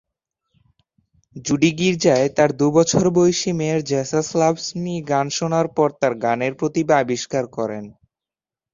[1.35, 6.95] জুডি গির্জায় তার দু-বছর বয়সী মেয়ের "জেসাস লাভস্ মি" গান শোনার পর তার গানের প্রতিভা
[6.99, 7.85] আবিষ্কার করেন।